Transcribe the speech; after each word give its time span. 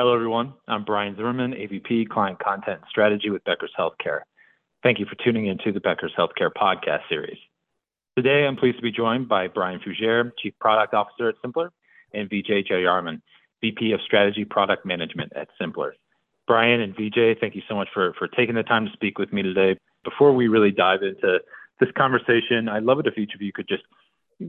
Hello, 0.00 0.14
everyone. 0.14 0.54
I'm 0.66 0.82
Brian 0.82 1.14
Zimmerman, 1.14 1.52
AVP 1.52 2.08
Client 2.08 2.38
Content 2.38 2.80
Strategy 2.88 3.28
with 3.28 3.44
Becker's 3.44 3.70
Healthcare. 3.78 4.20
Thank 4.82 4.98
you 4.98 5.04
for 5.04 5.14
tuning 5.22 5.44
into 5.44 5.72
the 5.72 5.78
Becker's 5.78 6.14
Healthcare 6.18 6.48
podcast 6.50 7.00
series. 7.06 7.36
Today, 8.16 8.46
I'm 8.46 8.56
pleased 8.56 8.78
to 8.78 8.82
be 8.82 8.92
joined 8.92 9.28
by 9.28 9.46
Brian 9.46 9.78
Fougere, 9.78 10.32
Chief 10.38 10.54
Product 10.58 10.94
Officer 10.94 11.28
at 11.28 11.34
Symplr, 11.44 11.68
and 12.14 12.30
Vijay 12.30 12.66
Jayaraman, 12.66 13.20
VP 13.60 13.92
of 13.92 14.00
Strategy 14.00 14.46
Product 14.46 14.86
Management 14.86 15.34
at 15.36 15.48
Symplr. 15.60 15.90
Brian 16.46 16.80
and 16.80 16.96
Vijay, 16.96 17.38
thank 17.38 17.54
you 17.54 17.62
so 17.68 17.74
much 17.74 17.88
for, 17.92 18.14
for 18.14 18.26
taking 18.26 18.54
the 18.54 18.62
time 18.62 18.86
to 18.86 18.92
speak 18.94 19.18
with 19.18 19.34
me 19.34 19.42
today. 19.42 19.78
Before 20.02 20.32
we 20.32 20.48
really 20.48 20.70
dive 20.70 21.02
into 21.02 21.40
this 21.78 21.90
conversation, 21.94 22.70
I'd 22.70 22.84
love 22.84 23.00
it 23.00 23.06
if 23.06 23.18
each 23.18 23.34
of 23.34 23.42
you 23.42 23.52
could 23.52 23.68
just 23.68 23.82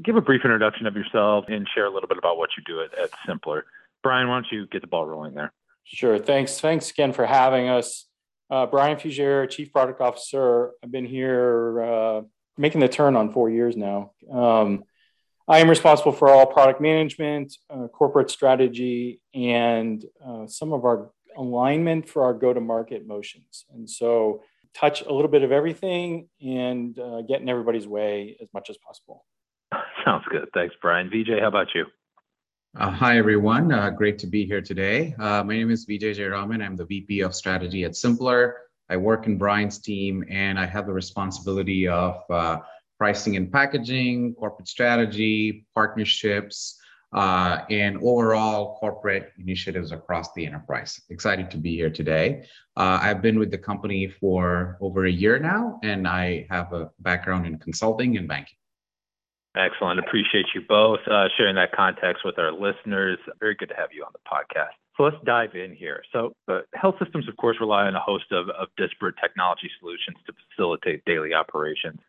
give 0.01 0.15
a 0.15 0.21
brief 0.21 0.45
introduction 0.45 0.87
of 0.87 0.95
yourself 0.95 1.43
and 1.49 1.67
share 1.75 1.87
a 1.87 1.93
little 1.93 2.07
bit 2.07 2.17
about 2.17 2.37
what 2.37 2.51
you 2.57 2.63
do 2.65 2.79
at, 2.81 2.97
at 2.97 3.11
Symplr. 3.27 3.63
Brian, 4.03 4.27
why 4.27 4.35
don't 4.35 4.47
you 4.51 4.67
get 4.67 4.81
the 4.81 4.87
ball 4.87 5.05
rolling 5.05 5.33
there? 5.33 5.51
Sure. 5.83 6.17
Thanks. 6.19 6.59
Thanks 6.59 6.89
again 6.91 7.13
for 7.13 7.25
having 7.25 7.69
us. 7.69 8.07
Uh, 8.49 8.65
Brian 8.65 8.97
Fougere, 8.97 9.49
Chief 9.49 9.71
Product 9.71 10.01
Officer. 10.01 10.71
I've 10.83 10.91
been 10.91 11.05
here 11.05 11.81
uh, 11.81 12.21
making 12.57 12.81
the 12.81 12.89
turn 12.89 13.15
on 13.15 13.31
four 13.31 13.49
years 13.49 13.77
now. 13.77 14.11
Um, 14.31 14.83
I 15.47 15.59
am 15.59 15.69
responsible 15.69 16.11
for 16.11 16.29
all 16.29 16.45
product 16.45 16.81
management, 16.81 17.55
uh, 17.69 17.87
corporate 17.87 18.29
strategy, 18.29 19.21
and 19.33 20.03
uh, 20.25 20.47
some 20.47 20.73
of 20.73 20.85
our 20.85 21.11
alignment 21.37 22.07
for 22.07 22.23
our 22.23 22.33
go 22.33 22.53
to 22.53 22.61
market 22.61 23.07
motions. 23.07 23.65
And 23.73 23.89
so, 23.89 24.43
touch 24.73 25.01
a 25.01 25.11
little 25.11 25.31
bit 25.31 25.43
of 25.43 25.51
everything 25.51 26.29
and 26.41 26.97
uh, 26.97 27.21
get 27.23 27.41
in 27.41 27.49
everybody's 27.49 27.87
way 27.87 28.37
as 28.41 28.47
much 28.53 28.69
as 28.69 28.77
possible. 28.77 29.25
Sounds 30.05 30.23
good. 30.29 30.47
Thanks, 30.53 30.75
Brian. 30.81 31.09
VJ, 31.09 31.39
how 31.41 31.47
about 31.47 31.67
you? 31.75 31.85
Uh, 32.79 32.89
hi, 32.89 33.17
everyone. 33.17 33.69
Uh, 33.69 33.89
great 33.89 34.17
to 34.17 34.27
be 34.27 34.45
here 34.45 34.61
today. 34.61 35.13
Uh, 35.19 35.43
my 35.43 35.55
name 35.55 35.71
is 35.71 35.85
Vijay 35.85 36.15
Jayaraman. 36.15 36.63
I'm 36.63 36.77
the 36.77 36.85
VP 36.85 37.19
of 37.19 37.35
Strategy 37.35 37.83
at 37.83 37.91
Symplr. 37.91 38.53
I 38.89 38.95
work 38.95 39.27
in 39.27 39.37
Brian's 39.37 39.79
team, 39.79 40.23
and 40.29 40.57
I 40.57 40.65
have 40.67 40.85
the 40.85 40.93
responsibility 40.93 41.89
of 41.89 42.23
uh, 42.29 42.59
pricing 42.97 43.35
and 43.35 43.51
packaging, 43.51 44.35
corporate 44.35 44.69
strategy, 44.69 45.65
partnerships, 45.75 46.79
uh, 47.11 47.65
and 47.69 47.97
overall 47.97 48.77
corporate 48.79 49.33
initiatives 49.37 49.91
across 49.91 50.31
the 50.31 50.45
enterprise. 50.45 50.97
Excited 51.09 51.51
to 51.51 51.57
be 51.57 51.75
here 51.75 51.89
today. 51.89 52.45
Uh, 52.77 52.99
I've 53.01 53.21
been 53.21 53.37
with 53.37 53.51
the 53.51 53.57
company 53.57 54.07
for 54.07 54.77
over 54.79 55.07
a 55.07 55.11
year 55.11 55.39
now, 55.39 55.77
and 55.83 56.07
I 56.07 56.47
have 56.49 56.71
a 56.71 56.89
background 56.99 57.45
in 57.47 57.57
consulting 57.57 58.15
and 58.15 58.29
banking. 58.29 58.55
Excellent. 59.55 59.99
Appreciate 59.99 60.45
you 60.55 60.61
both 60.61 60.99
uh, 61.09 61.27
sharing 61.35 61.55
that 61.55 61.73
context 61.73 62.23
with 62.23 62.39
our 62.39 62.53
listeners. 62.53 63.19
Very 63.39 63.55
good 63.55 63.69
to 63.69 63.75
have 63.75 63.89
you 63.93 64.03
on 64.03 64.11
the 64.13 64.19
podcast. 64.19 64.79
So 64.95 65.03
let's 65.03 65.17
dive 65.25 65.55
in 65.55 65.75
here. 65.75 66.03
So, 66.13 66.33
uh, 66.47 66.59
health 66.73 66.95
systems, 67.03 67.27
of 67.27 67.35
course, 67.37 67.57
rely 67.59 67.85
on 67.85 67.95
a 67.95 67.99
host 67.99 68.31
of, 68.31 68.49
of 68.49 68.69
disparate 68.77 69.15
technology 69.21 69.69
solutions 69.79 70.17
to 70.25 70.33
facilitate 70.49 71.03
daily 71.05 71.33
operations. 71.33 71.99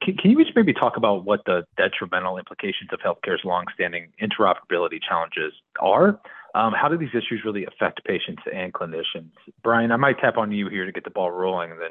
Can, 0.00 0.16
can, 0.16 0.30
you 0.30 0.42
just 0.42 0.54
maybe 0.56 0.72
talk 0.72 0.96
about 0.96 1.24
what 1.24 1.40
the 1.44 1.64
detrimental 1.76 2.38
implications 2.38 2.90
of 2.92 3.00
healthcare's 3.00 3.42
longstanding 3.44 4.12
interoperability 4.20 4.98
challenges 5.06 5.52
are? 5.80 6.20
Um, 6.54 6.72
how 6.72 6.88
do 6.88 6.96
these 6.96 7.14
issues 7.14 7.42
really 7.44 7.66
affect 7.66 8.04
patients 8.04 8.42
and 8.52 8.72
clinicians? 8.72 9.32
Brian, 9.62 9.90
I 9.90 9.96
might 9.96 10.18
tap 10.18 10.36
on 10.36 10.52
you 10.52 10.68
here 10.68 10.86
to 10.86 10.92
get 10.92 11.04
the 11.04 11.10
ball 11.10 11.30
rolling, 11.30 11.72
and 11.72 11.80
then 11.80 11.90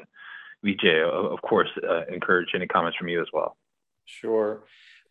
Vijay, 0.64 1.02
of 1.02 1.42
course, 1.42 1.68
uh, 1.88 2.06
encourage 2.12 2.50
any 2.54 2.66
comments 2.66 2.96
from 2.96 3.08
you 3.08 3.20
as 3.20 3.28
well. 3.32 3.56
Sure. 4.06 4.62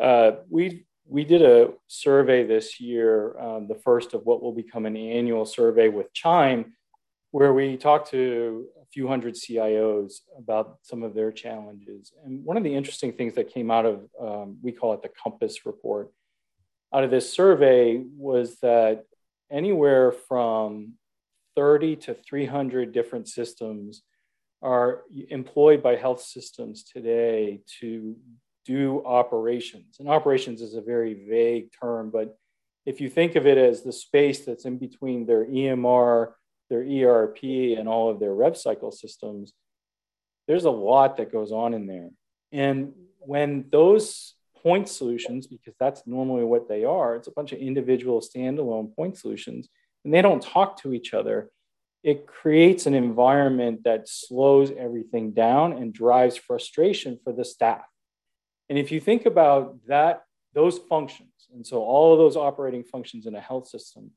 Uh, 0.01 0.37
we 0.49 0.85
we 1.05 1.23
did 1.23 1.41
a 1.41 1.73
survey 1.87 2.43
this 2.43 2.79
year, 2.79 3.37
um, 3.39 3.67
the 3.67 3.75
first 3.75 4.13
of 4.13 4.25
what 4.25 4.41
will 4.41 4.53
become 4.53 4.85
an 4.85 4.95
annual 4.95 5.45
survey 5.45 5.89
with 5.89 6.11
Chime, 6.13 6.73
where 7.31 7.53
we 7.53 7.77
talked 7.77 8.09
to 8.11 8.65
a 8.81 8.85
few 8.93 9.07
hundred 9.07 9.35
CIOs 9.35 10.21
about 10.37 10.77
some 10.83 11.03
of 11.03 11.13
their 11.13 11.31
challenges. 11.31 12.13
And 12.25 12.43
one 12.45 12.57
of 12.57 12.63
the 12.63 12.73
interesting 12.73 13.11
things 13.11 13.35
that 13.35 13.53
came 13.53 13.69
out 13.69 13.85
of, 13.85 14.07
um, 14.19 14.57
we 14.63 14.71
call 14.71 14.93
it 14.93 15.01
the 15.01 15.11
Compass 15.21 15.65
report, 15.65 16.11
out 16.93 17.03
of 17.03 17.11
this 17.11 17.31
survey 17.31 18.01
was 18.17 18.57
that 18.61 19.05
anywhere 19.51 20.11
from 20.11 20.93
30 21.55 21.97
to 21.97 22.13
300 22.13 22.91
different 22.91 23.27
systems 23.27 24.01
are 24.61 25.01
employed 25.29 25.83
by 25.83 25.95
health 25.95 26.21
systems 26.21 26.83
today 26.83 27.61
to 27.79 28.15
do 28.65 29.03
operations. 29.05 29.97
And 29.99 30.07
operations 30.07 30.61
is 30.61 30.75
a 30.75 30.81
very 30.81 31.13
vague 31.27 31.69
term, 31.79 32.11
but 32.11 32.37
if 32.85 32.99
you 32.99 33.09
think 33.09 33.35
of 33.35 33.45
it 33.45 33.57
as 33.57 33.83
the 33.83 33.93
space 33.93 34.39
that's 34.45 34.65
in 34.65 34.77
between 34.77 35.25
their 35.25 35.45
EMR, 35.45 36.31
their 36.69 36.81
ERP, 36.81 37.43
and 37.77 37.87
all 37.87 38.09
of 38.09 38.19
their 38.19 38.33
rev 38.33 38.57
cycle 38.57 38.91
systems, 38.91 39.53
there's 40.47 40.65
a 40.65 40.71
lot 40.71 41.17
that 41.17 41.31
goes 41.31 41.51
on 41.51 41.73
in 41.73 41.85
there. 41.85 42.09
And 42.51 42.93
when 43.19 43.65
those 43.71 44.33
point 44.63 44.89
solutions, 44.89 45.47
because 45.47 45.75
that's 45.79 46.05
normally 46.05 46.43
what 46.43 46.67
they 46.67 46.83
are, 46.83 47.15
it's 47.15 47.27
a 47.27 47.31
bunch 47.31 47.51
of 47.51 47.59
individual 47.59 48.21
standalone 48.21 48.95
point 48.95 49.17
solutions, 49.17 49.69
and 50.03 50.13
they 50.13 50.21
don't 50.21 50.41
talk 50.41 50.81
to 50.81 50.93
each 50.93 51.13
other, 51.13 51.49
it 52.03 52.25
creates 52.25 52.87
an 52.87 52.95
environment 52.95 53.83
that 53.83 54.09
slows 54.09 54.71
everything 54.77 55.31
down 55.31 55.73
and 55.73 55.93
drives 55.93 56.35
frustration 56.35 57.19
for 57.23 57.31
the 57.31 57.45
staff. 57.45 57.85
And 58.71 58.79
if 58.79 58.89
you 58.89 59.01
think 59.01 59.25
about 59.25 59.85
that, 59.87 60.23
those 60.53 60.77
functions, 60.77 61.49
and 61.53 61.67
so 61.67 61.81
all 61.81 62.13
of 62.13 62.19
those 62.19 62.37
operating 62.37 62.85
functions 62.85 63.25
in 63.25 63.35
a 63.35 63.41
health 63.41 63.67
system, 63.67 64.11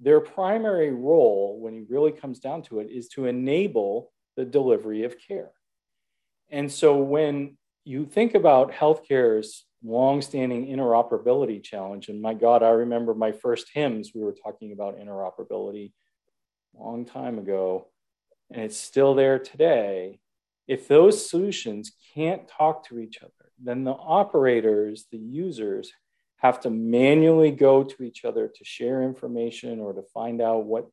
their 0.00 0.18
primary 0.18 0.90
role, 0.90 1.60
when 1.60 1.76
it 1.76 1.84
really 1.88 2.10
comes 2.10 2.40
down 2.40 2.62
to 2.62 2.80
it, 2.80 2.90
is 2.90 3.06
to 3.10 3.26
enable 3.26 4.10
the 4.36 4.44
delivery 4.44 5.04
of 5.04 5.14
care. 5.24 5.52
And 6.50 6.68
so 6.68 6.96
when 6.96 7.56
you 7.84 8.04
think 8.04 8.34
about 8.34 8.72
healthcare's 8.72 9.66
longstanding 9.84 10.66
interoperability 10.66 11.62
challenge, 11.62 12.08
and 12.08 12.20
my 12.20 12.34
God, 12.34 12.64
I 12.64 12.70
remember 12.70 13.14
my 13.14 13.30
first 13.30 13.68
HIMSS, 13.72 14.16
we 14.16 14.24
were 14.24 14.34
talking 14.34 14.72
about 14.72 14.98
interoperability 14.98 15.92
a 16.76 16.82
long 16.82 17.04
time 17.04 17.38
ago, 17.38 17.86
and 18.50 18.62
it's 18.62 18.78
still 18.78 19.14
there 19.14 19.38
today. 19.38 20.18
If 20.66 20.88
those 20.88 21.30
solutions 21.30 21.92
can't 22.16 22.48
talk 22.48 22.88
to 22.88 22.98
each 22.98 23.22
other, 23.22 23.41
then 23.62 23.84
the 23.84 23.92
operators, 23.92 25.06
the 25.10 25.18
users, 25.18 25.92
have 26.36 26.60
to 26.60 26.70
manually 26.70 27.52
go 27.52 27.84
to 27.84 28.02
each 28.02 28.24
other 28.24 28.48
to 28.48 28.64
share 28.64 29.02
information 29.02 29.78
or 29.78 29.92
to 29.92 30.02
find 30.12 30.42
out 30.42 30.64
what 30.64 30.88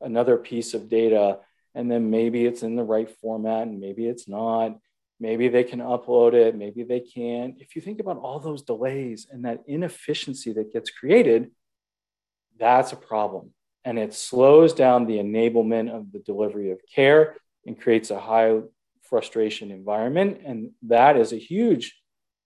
another 0.00 0.36
piece 0.36 0.74
of 0.74 0.90
data. 0.90 1.38
And 1.74 1.90
then 1.90 2.10
maybe 2.10 2.44
it's 2.44 2.62
in 2.62 2.76
the 2.76 2.84
right 2.84 3.10
format 3.10 3.66
and 3.66 3.80
maybe 3.80 4.06
it's 4.06 4.28
not. 4.28 4.76
Maybe 5.18 5.48
they 5.48 5.64
can 5.64 5.78
upload 5.78 6.34
it, 6.34 6.56
maybe 6.56 6.82
they 6.82 7.00
can't. 7.00 7.54
If 7.58 7.76
you 7.76 7.82
think 7.82 8.00
about 8.00 8.18
all 8.18 8.40
those 8.40 8.62
delays 8.62 9.26
and 9.30 9.44
that 9.44 9.62
inefficiency 9.66 10.52
that 10.52 10.72
gets 10.72 10.90
created, 10.90 11.50
that's 12.58 12.92
a 12.92 12.96
problem. 12.96 13.52
And 13.84 13.98
it 13.98 14.12
slows 14.12 14.74
down 14.74 15.06
the 15.06 15.18
enablement 15.18 15.90
of 15.90 16.12
the 16.12 16.18
delivery 16.18 16.72
of 16.72 16.80
care 16.92 17.36
and 17.66 17.80
creates 17.80 18.10
a 18.10 18.20
high 18.20 18.60
frustration 19.08 19.70
environment. 19.70 20.40
And 20.44 20.70
that 20.82 21.16
is 21.16 21.32
a 21.32 21.38
huge 21.38 21.96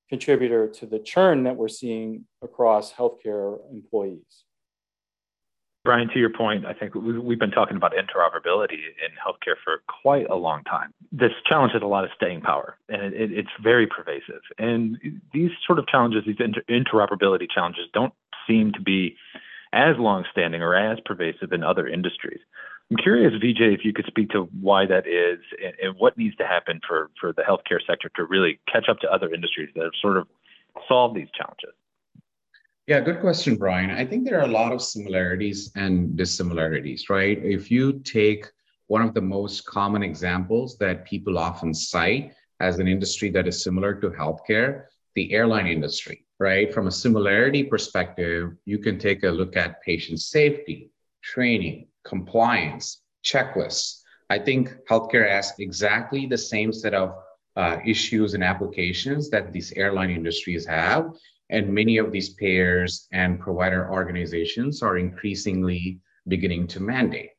contributor 0.08 0.68
to 0.68 0.86
the 0.86 0.98
churn 0.98 1.44
that 1.44 1.56
we're 1.56 1.68
seeing 1.68 2.24
across 2.42 2.92
healthcare 2.92 3.58
employees. 3.70 4.44
Brian, 5.84 6.08
to 6.08 6.18
your 6.18 6.30
point, 6.30 6.66
I 6.66 6.74
think 6.74 6.94
we've 6.94 7.38
been 7.38 7.50
talking 7.50 7.76
about 7.76 7.92
interoperability 7.92 8.74
in 8.74 9.10
healthcare 9.24 9.54
for 9.64 9.82
quite 10.02 10.28
a 10.28 10.34
long 10.34 10.62
time. 10.64 10.92
This 11.12 11.30
challenge 11.46 11.72
has 11.72 11.82
a 11.82 11.86
lot 11.86 12.04
of 12.04 12.10
staying 12.14 12.42
power, 12.42 12.76
and 12.88 13.14
it, 13.14 13.32
it's 13.32 13.48
very 13.62 13.86
pervasive. 13.86 14.42
And 14.58 14.98
these 15.32 15.50
sort 15.66 15.78
of 15.78 15.86
challenges, 15.86 16.24
these 16.26 16.36
inter- 16.40 16.62
interoperability 16.68 17.46
challenges, 17.48 17.84
don't 17.94 18.12
seem 18.46 18.72
to 18.72 18.82
be 18.82 19.16
as 19.72 19.96
long-standing 19.98 20.62
or 20.62 20.74
as 20.74 20.98
pervasive 21.06 21.52
in 21.52 21.62
other 21.62 21.86
industries. 21.86 22.40
I'm 22.90 22.96
curious, 22.96 23.34
Vijay, 23.34 23.74
if 23.74 23.84
you 23.84 23.92
could 23.92 24.06
speak 24.06 24.30
to 24.30 24.48
why 24.60 24.86
that 24.86 25.06
is 25.06 25.40
and, 25.62 25.74
and, 25.82 25.98
what 25.98 26.16
needs 26.16 26.34
to 26.36 26.46
happen 26.46 26.80
for, 26.88 27.10
for 27.20 27.34
the 27.34 27.42
healthcare 27.42 27.80
sector 27.86 28.10
to 28.16 28.24
really 28.24 28.60
catch 28.70 28.88
up 28.88 28.98
to 29.00 29.12
other 29.12 29.32
industries 29.32 29.68
that 29.74 29.84
have 29.84 29.92
sort 30.00 30.16
of 30.16 30.26
solved 30.88 31.14
these 31.14 31.28
challenges. 31.36 31.74
Yeah, 32.86 33.00
good 33.00 33.20
question, 33.20 33.56
Brian. 33.56 33.90
I 33.90 34.06
think 34.06 34.24
there 34.24 34.40
are 34.40 34.46
a 34.46 34.50
lot 34.50 34.72
of 34.72 34.80
similarities 34.80 35.70
and 35.76 36.16
dissimilarities, 36.16 37.10
right? 37.10 37.38
If 37.44 37.70
you 37.70 37.98
take 38.00 38.46
one 38.86 39.02
of 39.02 39.12
the 39.12 39.20
most 39.20 39.66
common 39.66 40.02
examples 40.02 40.78
that 40.78 41.04
people 41.04 41.36
often 41.36 41.74
cite 41.74 42.32
as 42.60 42.78
an 42.78 42.88
industry 42.88 43.28
that 43.30 43.46
is 43.46 43.62
similar 43.62 43.94
to 44.00 44.08
healthcare, 44.08 44.84
the 45.14 45.30
airline 45.34 45.66
industry, 45.66 46.24
right? 46.38 46.72
From 46.72 46.86
a 46.86 46.90
similarity 46.90 47.62
perspective, 47.62 48.52
you 48.64 48.78
can 48.78 48.98
take 48.98 49.22
a 49.24 49.28
look 49.28 49.56
at 49.56 49.82
patient 49.82 50.20
safety, 50.20 50.90
training, 51.22 51.88
compliance, 52.08 53.02
checklists. 53.24 54.02
I 54.30 54.38
think 54.38 54.74
healthcare 54.90 55.28
has 55.28 55.52
exactly 55.58 56.26
the 56.26 56.38
same 56.38 56.72
set 56.72 56.94
of 56.94 57.14
uh, 57.56 57.78
issues 57.84 58.34
and 58.34 58.44
applications 58.44 59.30
that 59.30 59.52
these 59.52 59.72
airline 59.72 60.10
industries 60.10 60.66
have. 60.66 61.10
And 61.50 61.72
many 61.72 61.96
of 61.98 62.12
these 62.12 62.30
payers 62.34 63.08
and 63.12 63.40
provider 63.40 63.90
organizations 63.90 64.82
are 64.82 64.98
increasingly 64.98 66.00
beginning 66.26 66.66
to 66.68 66.80
mandate. 66.80 67.30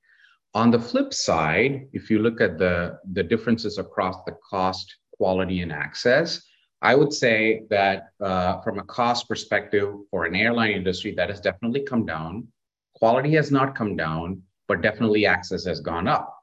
On 0.56 0.72
the 0.72 0.80
flip 0.80 1.14
side, 1.14 1.88
if 1.94 2.10
you 2.10 2.20
look 2.20 2.42
at 2.42 2.58
the, 2.58 2.98
the 3.14 3.24
differences 3.24 3.78
across 3.78 4.16
the 4.26 4.36
cost, 4.50 4.96
quality, 5.16 5.62
and 5.62 5.72
access, 5.72 6.42
I 6.82 6.96
would 6.96 7.14
say 7.14 7.64
that 7.70 8.10
uh, 8.20 8.62
from 8.62 8.80
a 8.80 8.84
cost 8.84 9.28
perspective 9.28 9.94
for 10.10 10.26
an 10.26 10.36
airline 10.36 10.72
industry, 10.72 11.14
that 11.16 11.30
has 11.30 11.42
definitely 11.42 11.82
come 11.82 12.06
down. 12.06 12.48
Quality 12.96 13.34
has 13.36 13.52
not 13.52 13.76
come 13.76 13.96
down, 13.96 14.42
but 14.70 14.82
definitely 14.82 15.26
access 15.26 15.66
has 15.66 15.82
gone 15.82 16.08
up. 16.08 16.34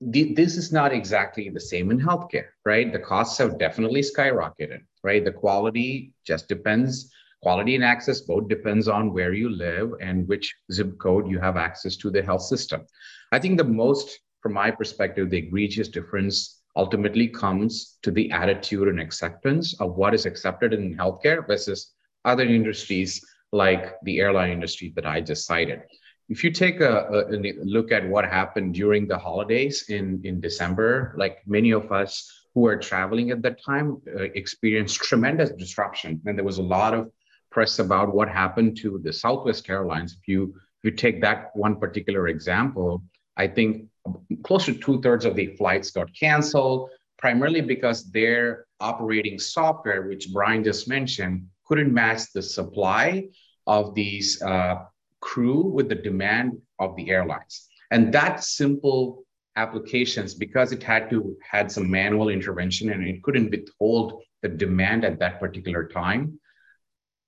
The, 0.00 0.32
this 0.32 0.56
is 0.56 0.72
not 0.72 0.92
exactly 0.92 1.50
the 1.50 1.60
same 1.60 1.90
in 1.90 2.00
healthcare, 2.00 2.50
right? 2.64 2.90
The 2.90 3.00
costs 3.00 3.36
have 3.38 3.58
definitely 3.58 4.00
skyrocketed, 4.00 4.82
right? 5.02 5.24
The 5.24 5.32
quality 5.32 6.12
just 6.24 6.48
depends. 6.48 7.12
Quality 7.42 7.74
and 7.74 7.84
access 7.84 8.20
both 8.20 8.48
depends 8.48 8.86
on 8.86 9.12
where 9.12 9.34
you 9.34 9.50
live 9.50 9.90
and 10.00 10.26
which 10.28 10.54
zip 10.72 10.96
code 10.98 11.28
you 11.28 11.40
have 11.40 11.56
access 11.56 11.96
to 11.96 12.10
the 12.10 12.22
health 12.22 12.42
system. 12.42 12.86
I 13.32 13.40
think 13.40 13.58
the 13.58 13.64
most, 13.64 14.20
from 14.40 14.52
my 14.52 14.70
perspective, 14.70 15.30
the 15.30 15.38
egregious 15.38 15.88
difference 15.88 16.62
ultimately 16.76 17.26
comes 17.26 17.98
to 18.02 18.12
the 18.12 18.30
attitude 18.30 18.86
and 18.86 19.00
acceptance 19.00 19.78
of 19.80 19.96
what 19.96 20.14
is 20.14 20.26
accepted 20.26 20.72
in 20.72 20.96
healthcare 20.96 21.44
versus 21.44 21.92
other 22.24 22.44
industries 22.44 23.24
like 23.50 23.94
the 24.04 24.20
airline 24.20 24.50
industry 24.50 24.92
that 24.94 25.06
I 25.06 25.20
just 25.20 25.46
cited. 25.46 25.80
If 26.28 26.44
you 26.44 26.50
take 26.50 26.80
a, 26.80 27.08
a, 27.08 27.54
look 27.64 27.90
at 27.90 28.06
what 28.06 28.24
happened 28.24 28.74
during 28.74 29.08
the 29.08 29.16
holidays 29.16 29.86
in, 29.88 30.20
in 30.24 30.40
December, 30.40 31.14
like 31.16 31.38
many 31.46 31.70
of 31.70 31.90
us 31.90 32.30
who 32.54 32.60
were 32.62 32.76
traveling 32.76 33.30
at 33.30 33.40
that 33.42 33.62
time 33.64 34.02
uh, 34.14 34.24
experienced 34.34 34.96
tremendous 35.00 35.50
disruption. 35.50 36.20
And 36.26 36.36
there 36.36 36.44
was 36.44 36.58
a 36.58 36.62
lot 36.62 36.92
of 36.92 37.10
press 37.50 37.78
about 37.78 38.14
what 38.14 38.28
happened 38.28 38.76
to 38.78 39.00
the 39.02 39.12
Southwest 39.12 39.70
Airlines. 39.70 40.16
If 40.20 40.28
you, 40.28 40.54
if 40.78 40.84
you 40.84 40.90
take 40.90 41.20
that 41.22 41.50
one 41.54 41.76
particular 41.76 42.28
example, 42.28 43.02
I 43.36 43.46
think 43.46 43.86
close 44.42 44.66
to 44.66 44.74
two 44.74 45.00
thirds 45.00 45.24
of 45.24 45.34
the 45.34 45.56
flights 45.56 45.90
got 45.90 46.08
canceled, 46.14 46.90
primarily 47.16 47.60
because 47.60 48.10
their 48.10 48.66
operating 48.80 49.38
software, 49.38 50.02
which 50.08 50.32
Brian 50.32 50.62
just 50.62 50.88
mentioned, 50.88 51.46
couldn't 51.66 51.92
match 51.92 52.32
the 52.34 52.42
supply 52.42 53.28
of 53.66 53.94
these 53.94 54.42
uh, 54.42 54.84
crew 55.20 55.62
with 55.62 55.88
the 55.88 55.94
demand 55.94 56.58
of 56.78 56.96
the 56.96 57.10
airlines. 57.10 57.68
And 57.90 58.12
that 58.14 58.44
simple 58.44 59.24
applications, 59.56 60.34
because 60.34 60.72
it 60.72 60.82
had 60.82 61.10
to 61.10 61.36
had 61.42 61.70
some 61.70 61.90
manual 61.90 62.28
intervention 62.28 62.90
and 62.92 63.02
it 63.06 63.22
couldn't 63.22 63.50
withhold 63.50 64.22
the 64.42 64.48
demand 64.48 65.04
at 65.04 65.18
that 65.18 65.40
particular 65.40 65.88
time, 65.88 66.38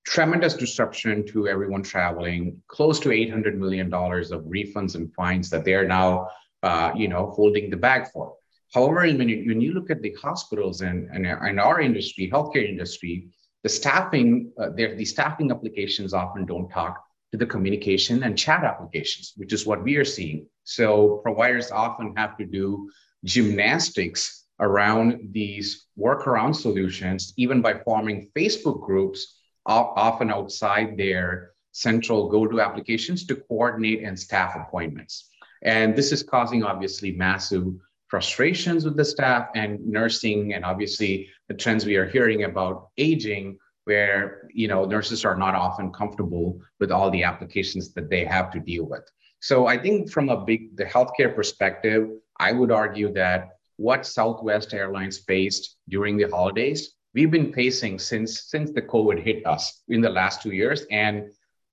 tremendous 0.05 0.53
disruption 0.53 1.25
to 1.27 1.47
everyone 1.47 1.83
traveling, 1.83 2.61
close 2.67 2.99
to 3.01 3.09
$800 3.09 3.55
million 3.55 3.93
of 3.93 4.45
refunds 4.45 4.95
and 4.95 5.13
fines 5.13 5.49
that 5.49 5.65
they 5.65 5.73
are 5.73 5.87
now 5.87 6.29
uh, 6.63 6.91
you 6.95 7.07
know, 7.07 7.31
holding 7.31 7.69
the 7.69 7.77
bag 7.77 8.07
for. 8.13 8.35
However, 8.73 9.01
when 9.01 9.27
you, 9.27 9.43
when 9.47 9.59
you 9.59 9.73
look 9.73 9.91
at 9.91 10.01
the 10.01 10.15
hospitals 10.21 10.81
and, 10.81 11.09
and, 11.11 11.25
and 11.25 11.59
our 11.59 11.81
industry, 11.81 12.29
healthcare 12.31 12.67
industry, 12.67 13.27
the 13.63 13.69
staffing, 13.69 14.51
uh, 14.57 14.69
the 14.69 15.05
staffing 15.05 15.51
applications 15.51 16.13
often 16.13 16.45
don't 16.45 16.69
talk 16.69 17.03
to 17.31 17.37
the 17.37 17.45
communication 17.45 18.23
and 18.23 18.37
chat 18.37 18.63
applications, 18.63 19.33
which 19.37 19.53
is 19.53 19.65
what 19.65 19.83
we 19.83 19.95
are 19.95 20.05
seeing. 20.05 20.47
So 20.63 21.21
providers 21.23 21.71
often 21.71 22.13
have 22.17 22.37
to 22.37 22.45
do 22.45 22.89
gymnastics 23.23 24.45
around 24.59 25.29
these 25.31 25.87
workaround 25.97 26.55
solutions, 26.55 27.33
even 27.37 27.61
by 27.61 27.79
forming 27.79 28.29
Facebook 28.37 28.81
groups, 28.81 29.37
often 29.65 30.29
outside 30.29 30.97
their 30.97 31.51
central 31.71 32.29
go-to 32.29 32.59
applications 32.59 33.25
to 33.25 33.35
coordinate 33.35 34.03
and 34.03 34.19
staff 34.19 34.55
appointments. 34.55 35.29
And 35.63 35.95
this 35.95 36.11
is 36.11 36.23
causing 36.23 36.63
obviously 36.63 37.11
massive 37.11 37.65
frustrations 38.07 38.83
with 38.83 38.97
the 38.97 39.05
staff 39.05 39.47
and 39.55 39.79
nursing, 39.87 40.53
and 40.53 40.65
obviously 40.65 41.29
the 41.47 41.53
trends 41.53 41.85
we 41.85 41.95
are 41.95 42.09
hearing 42.09 42.43
about 42.43 42.89
aging, 42.97 43.57
where 43.85 44.47
you 44.53 44.67
know 44.67 44.85
nurses 44.85 45.25
are 45.25 45.35
not 45.35 45.55
often 45.55 45.91
comfortable 45.91 46.59
with 46.79 46.91
all 46.91 47.09
the 47.11 47.23
applications 47.23 47.93
that 47.93 48.09
they 48.09 48.23
have 48.25 48.51
to 48.51 48.59
deal 48.59 48.85
with. 48.85 49.03
So 49.39 49.67
I 49.67 49.77
think 49.77 50.11
from 50.11 50.29
a 50.29 50.45
big 50.45 50.77
the 50.77 50.85
healthcare 50.85 51.35
perspective, 51.35 52.09
I 52.39 52.51
would 52.51 52.71
argue 52.71 53.11
that 53.13 53.57
what 53.77 54.05
Southwest 54.05 54.73
Airlines 54.73 55.17
faced 55.17 55.77
during 55.89 56.17
the 56.17 56.29
holidays, 56.29 56.93
we've 57.15 57.31
been 57.31 57.51
facing 57.51 57.97
since 57.97 58.43
since 58.43 58.71
the 58.71 58.81
COVID 58.81 59.21
hit 59.21 59.45
us 59.45 59.81
in 59.87 60.01
the 60.01 60.09
last 60.09 60.41
two 60.41 60.51
years, 60.51 60.85
and 60.91 61.31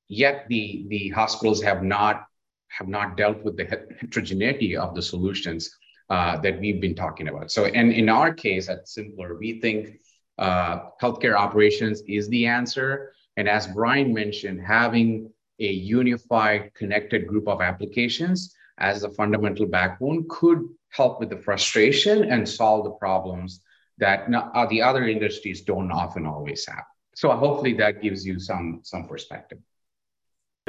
yet 0.09 0.47
the 0.49 0.87
the 0.89 1.09
hospitals 1.11 1.63
have 1.63 1.83
not 1.83 2.27
have 2.69 2.89
not 2.89 3.17
dealt 3.17 3.43
with 3.45 3.57
the 3.57 3.65
heterogeneity 3.65 4.77
of 4.77 4.95
the 4.95 5.03
solutions 5.03 5.71
uh, 6.11 6.39
that 6.39 6.59
we've 6.61 6.81
been 6.81 6.95
talking 6.95 7.29
about. 7.29 7.51
So, 7.51 7.67
and 7.67 7.93
in 7.93 8.09
our 8.09 8.33
case 8.33 8.69
at 8.69 8.87
Symplr, 8.87 9.39
we 9.39 9.61
think 9.61 10.01
uh, 10.39 10.91
healthcare 11.03 11.37
operations 11.37 12.03
is 12.07 12.29
the 12.29 12.47
answer. 12.47 13.13
And 13.37 13.49
as 13.49 13.67
Brian 13.67 14.13
mentioned, 14.13 14.61
having 14.61 15.31
a 15.61 15.71
unified, 15.71 16.73
connected 16.75 17.27
group 17.27 17.49
of 17.49 17.61
applications 17.61 18.55
as 18.79 19.03
a 19.03 19.11
fundamental 19.11 19.67
backbone 19.67 20.27
could 20.29 20.69
help 20.91 21.21
with 21.21 21.31
the 21.31 21.37
frustration 21.37 22.31
and 22.31 22.49
solve 22.49 22.85
the 22.85 22.91
problems 22.93 23.61
that 23.99 24.31
not, 24.31 24.55
uh, 24.55 24.67
the 24.67 24.81
other 24.81 25.09
industries 25.09 25.63
don't 25.63 25.91
often 25.91 26.27
always 26.27 26.65
have. 26.67 26.85
So 27.15 27.31
hopefully 27.33 27.75
that 27.75 28.01
gives 28.01 28.25
you 28.25 28.39
some 28.39 28.81
some 28.85 29.09
perspective. 29.09 29.59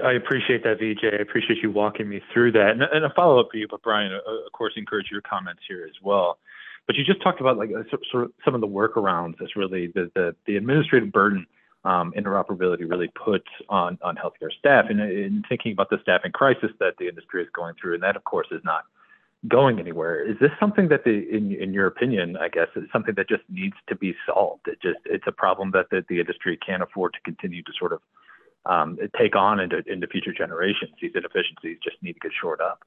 I 0.03 0.13
appreciate 0.13 0.63
that, 0.63 0.79
Vijay. 0.79 1.19
I 1.19 1.21
appreciate 1.21 1.59
you 1.61 1.71
walking 1.71 2.07
me 2.09 2.21
through 2.33 2.53
that. 2.53 2.71
And, 2.71 2.83
and 2.83 3.05
a 3.05 3.09
follow 3.15 3.39
up 3.39 3.49
for 3.51 3.57
you, 3.57 3.67
but 3.69 3.83
Brian, 3.83 4.11
uh, 4.13 4.45
of 4.45 4.51
course, 4.53 4.73
encourage 4.77 5.07
your 5.11 5.21
comments 5.21 5.61
here 5.67 5.85
as 5.87 5.95
well. 6.01 6.39
But 6.89 6.95
you 6.95 7.03
just 7.05 7.21
talked 7.21 7.39
about 7.39 7.55
like 7.55 7.69
uh, 7.69 7.83
sort 8.11 8.25
of 8.25 8.31
some 8.43 8.55
of 8.55 8.61
the 8.61 8.67
workarounds 8.67 9.35
that's 9.39 9.55
really 9.55 9.91
the 9.93 10.09
the, 10.15 10.35
the 10.47 10.57
administrative 10.57 11.11
burden 11.11 11.45
um, 11.85 12.11
interoperability 12.17 12.89
really 12.89 13.09
puts 13.09 13.45
on 13.69 13.99
on 14.01 14.15
healthcare 14.15 14.51
staff. 14.57 14.85
And 14.89 14.99
in 14.99 15.43
thinking 15.47 15.71
about 15.71 15.91
the 15.91 15.99
staffing 16.01 16.31
crisis 16.31 16.71
that 16.79 16.95
the 16.97 17.07
industry 17.07 17.43
is 17.43 17.49
going 17.53 17.75
through, 17.79 17.93
and 17.93 18.01
that 18.01 18.15
of 18.15 18.23
course 18.23 18.47
is 18.49 18.61
not 18.63 18.85
going 19.47 19.79
anywhere. 19.79 20.27
Is 20.27 20.37
this 20.41 20.49
something 20.59 20.87
that 20.87 21.03
the, 21.03 21.29
in 21.29 21.51
in 21.51 21.73
your 21.73 21.85
opinion, 21.85 22.37
I 22.37 22.49
guess, 22.49 22.69
is 22.75 22.85
something 22.91 23.13
that 23.17 23.29
just 23.29 23.43
needs 23.49 23.75
to 23.87 23.95
be 23.95 24.15
solved? 24.25 24.67
It 24.67 24.81
just 24.81 24.97
it's 25.05 25.27
a 25.27 25.31
problem 25.31 25.69
that 25.73 25.91
the, 25.91 26.03
the 26.09 26.19
industry 26.19 26.57
can't 26.57 26.81
afford 26.81 27.13
to 27.13 27.19
continue 27.23 27.61
to 27.61 27.71
sort 27.77 27.93
of 27.93 28.01
um, 28.65 28.97
take 29.15 29.35
on 29.35 29.59
into, 29.59 29.83
into 29.85 30.07
future 30.07 30.33
generations. 30.33 30.93
These 30.99 31.11
inefficiencies 31.13 31.77
just 31.83 32.01
need 32.01 32.13
to 32.13 32.19
get 32.19 32.31
shored 32.41 32.61
up. 32.61 32.79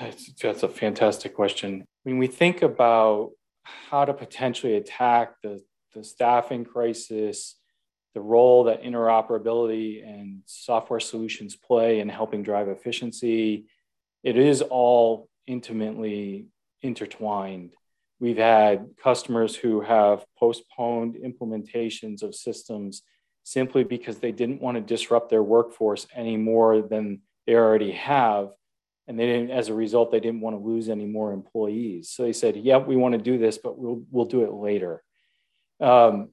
That's, 0.00 0.62
a 0.62 0.68
fantastic 0.68 1.34
question. 1.34 1.84
When 2.04 2.18
we 2.18 2.26
think 2.26 2.62
about 2.62 3.32
how 3.62 4.06
to 4.06 4.14
potentially 4.14 4.76
attack 4.76 5.34
the, 5.42 5.62
the 5.94 6.02
staffing 6.02 6.64
crisis, 6.64 7.56
the 8.14 8.20
role 8.20 8.64
that 8.64 8.82
interoperability 8.82 10.02
and 10.06 10.40
software 10.46 11.00
solutions 11.00 11.54
play 11.54 12.00
in 12.00 12.08
helping 12.08 12.42
drive 12.42 12.68
efficiency, 12.68 13.66
it 14.22 14.36
is 14.36 14.62
all 14.62 15.28
intimately 15.46 16.46
intertwined. 16.82 17.74
We've 18.20 18.38
had 18.38 18.86
customers 19.02 19.54
who 19.54 19.80
have 19.82 20.24
postponed 20.38 21.16
implementations 21.16 22.22
of 22.22 22.34
systems 22.34 23.02
simply 23.44 23.84
because 23.84 24.18
they 24.18 24.32
didn't 24.32 24.60
want 24.60 24.76
to 24.76 24.80
disrupt 24.80 25.30
their 25.30 25.42
workforce 25.42 26.06
any 26.14 26.36
more 26.36 26.82
than 26.82 27.20
they 27.46 27.54
already 27.54 27.92
have. 27.92 28.50
And 29.10 29.18
they 29.18 29.26
didn't, 29.26 29.50
as 29.50 29.66
a 29.66 29.74
result, 29.74 30.12
they 30.12 30.20
didn't 30.20 30.40
want 30.40 30.54
to 30.54 30.64
lose 30.64 30.88
any 30.88 31.04
more 31.04 31.32
employees. 31.32 32.10
So 32.10 32.22
they 32.22 32.32
said, 32.32 32.54
"Yep, 32.54 32.64
yeah, 32.64 32.78
we 32.86 32.94
want 32.94 33.14
to 33.14 33.18
do 33.18 33.38
this, 33.38 33.58
but 33.58 33.76
we'll 33.76 34.04
we'll 34.08 34.26
do 34.26 34.44
it 34.44 34.52
later." 34.52 35.02
Um, 35.80 36.28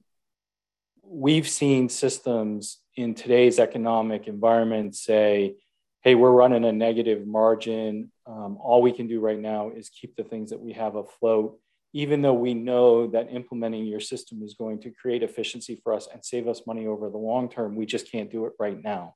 we've 1.02 1.48
seen 1.48 1.88
systems 1.88 2.78
in 2.94 3.16
today's 3.16 3.58
economic 3.58 4.28
environment 4.28 4.94
say, 4.94 5.56
"Hey, 6.02 6.14
we're 6.14 6.30
running 6.30 6.64
a 6.64 6.70
negative 6.70 7.26
margin. 7.26 8.12
Um, 8.26 8.58
all 8.60 8.80
we 8.80 8.92
can 8.92 9.08
do 9.08 9.18
right 9.18 9.40
now 9.40 9.70
is 9.70 9.88
keep 9.88 10.14
the 10.14 10.22
things 10.22 10.50
that 10.50 10.60
we 10.60 10.74
have 10.74 10.94
afloat." 10.94 11.58
even 11.94 12.20
though 12.20 12.34
we 12.34 12.52
know 12.52 13.06
that 13.06 13.32
implementing 13.32 13.86
your 13.86 13.98
system 13.98 14.42
is 14.42 14.52
going 14.52 14.78
to 14.78 14.90
create 14.90 15.22
efficiency 15.22 15.80
for 15.82 15.94
us 15.94 16.06
and 16.12 16.22
save 16.22 16.46
us 16.46 16.66
money 16.66 16.86
over 16.86 17.08
the 17.08 17.16
long 17.16 17.48
term, 17.48 17.74
we 17.74 17.86
just 17.86 18.12
can't 18.12 18.30
do 18.30 18.44
it 18.44 18.52
right 18.60 18.78
now. 18.84 19.14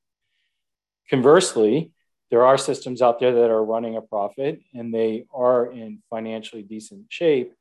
Conversely, 1.11 1.93
there 2.33 2.47
are 2.47 2.57
systems 2.57 3.03
out 3.03 3.21
there 3.21 3.35
that 3.35 3.51
are 3.51 3.63
running 3.63 3.99
a 3.99 4.01
profit 4.01 4.63
and 4.73 4.93
they 4.93 5.27
are 5.35 5.71
in 5.71 6.03
financially 6.09 6.63
decent 6.63 7.05
shape 7.11 7.53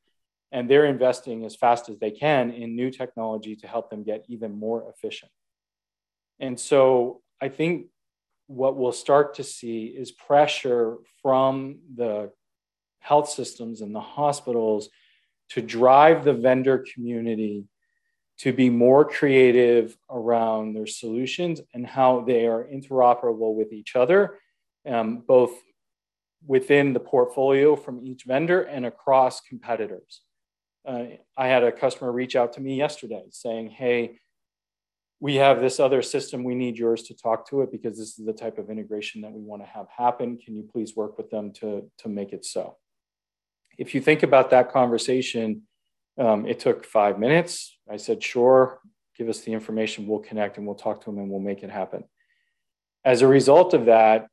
and 0.50 0.68
they're 0.68 0.86
investing 0.86 1.44
as 1.44 1.54
fast 1.54 1.90
as 1.90 1.98
they 1.98 2.10
can 2.10 2.50
in 2.50 2.74
new 2.74 2.90
technology 2.90 3.54
to 3.54 3.66
help 3.66 3.90
them 3.90 4.02
get 4.02 4.24
even 4.28 4.58
more 4.58 4.88
efficient. 4.88 5.30
And 6.40 6.58
so 6.58 7.20
I 7.38 7.50
think 7.50 7.88
what 8.46 8.74
we'll 8.78 8.92
start 8.92 9.34
to 9.34 9.44
see 9.44 9.88
is 9.88 10.10
pressure 10.10 10.96
from 11.20 11.80
the 11.94 12.30
health 13.00 13.28
systems 13.28 13.82
and 13.82 13.94
the 13.94 14.00
hospitals 14.00 14.88
to 15.50 15.60
drive 15.60 16.24
the 16.24 16.32
vendor 16.32 16.82
community 16.94 17.66
to 18.38 18.54
be 18.54 18.70
more 18.70 19.04
creative 19.04 19.98
around 20.08 20.72
their 20.72 20.86
solutions 20.86 21.60
and 21.74 21.86
how 21.86 22.22
they 22.22 22.46
are 22.46 22.64
interoperable 22.64 23.54
with 23.54 23.70
each 23.74 23.96
other 23.96 24.38
um, 24.86 25.22
both 25.26 25.52
within 26.46 26.92
the 26.92 27.00
portfolio 27.00 27.76
from 27.76 28.04
each 28.04 28.24
vendor 28.24 28.62
and 28.62 28.84
across 28.84 29.40
competitors. 29.40 30.22
Uh, 30.86 31.04
I 31.36 31.46
had 31.46 31.62
a 31.62 31.70
customer 31.70 32.10
reach 32.10 32.34
out 32.34 32.54
to 32.54 32.60
me 32.60 32.76
yesterday 32.76 33.22
saying, 33.30 33.70
Hey, 33.70 34.18
we 35.20 35.36
have 35.36 35.60
this 35.60 35.78
other 35.78 36.02
system. 36.02 36.42
We 36.42 36.56
need 36.56 36.76
yours 36.76 37.04
to 37.04 37.14
talk 37.14 37.48
to 37.50 37.62
it 37.62 37.70
because 37.70 37.96
this 37.96 38.18
is 38.18 38.26
the 38.26 38.32
type 38.32 38.58
of 38.58 38.70
integration 38.70 39.20
that 39.20 39.30
we 39.30 39.40
want 39.40 39.62
to 39.62 39.68
have 39.68 39.86
happen. 39.96 40.36
Can 40.36 40.56
you 40.56 40.68
please 40.72 40.96
work 40.96 41.16
with 41.16 41.30
them 41.30 41.52
to, 41.60 41.88
to 41.98 42.08
make 42.08 42.32
it 42.32 42.44
so? 42.44 42.76
If 43.78 43.94
you 43.94 44.00
think 44.00 44.24
about 44.24 44.50
that 44.50 44.72
conversation, 44.72 45.62
um, 46.18 46.44
it 46.44 46.58
took 46.58 46.84
five 46.84 47.20
minutes. 47.20 47.78
I 47.88 47.96
said, 47.96 48.20
Sure, 48.22 48.80
give 49.16 49.28
us 49.28 49.40
the 49.40 49.52
information. 49.52 50.08
We'll 50.08 50.18
connect 50.18 50.56
and 50.56 50.66
we'll 50.66 50.74
talk 50.74 51.00
to 51.02 51.10
them 51.10 51.18
and 51.20 51.30
we'll 51.30 51.40
make 51.40 51.62
it 51.62 51.70
happen. 51.70 52.02
As 53.04 53.22
a 53.22 53.28
result 53.28 53.74
of 53.74 53.86
that, 53.86 54.26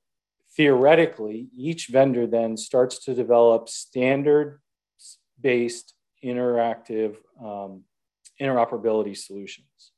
theoretically, 0.59 1.47
each 1.55 1.87
vendor 1.87 2.27
then 2.27 2.57
starts 2.57 3.05
to 3.05 3.13
develop 3.13 3.69
standard 3.69 4.59
based 5.39 5.93
interactive 6.21 7.15
um, 7.41 7.83
interoperability 8.41 9.15
solutions, 9.15 9.93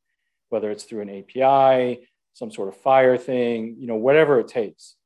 whether 0.50 0.70
it's 0.70 0.84
through 0.84 1.02
an 1.02 1.10
API, 1.10 2.08
some 2.34 2.52
sort 2.52 2.68
of 2.68 2.80
FHIR 2.84 3.20
thing, 3.20 3.76
you 3.80 3.88
know, 3.88 3.96
whatever 3.96 4.40
it 4.40 4.48
takes. 4.48 4.98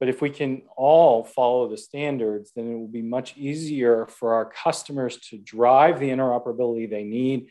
But 0.00 0.08
if 0.08 0.22
we 0.22 0.30
can 0.30 0.62
all 0.78 1.24
follow 1.24 1.68
the 1.68 1.76
standards, 1.76 2.52
then 2.56 2.72
it 2.72 2.76
will 2.76 2.88
be 2.88 3.02
much 3.02 3.36
easier 3.36 4.06
for 4.06 4.32
our 4.32 4.46
customers 4.46 5.18
to 5.28 5.36
drive 5.36 6.00
the 6.00 6.08
interoperability 6.08 6.88
they 6.88 7.04
need 7.04 7.48